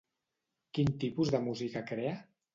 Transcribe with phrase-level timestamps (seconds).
[0.77, 2.17] Quin tipus de música crea?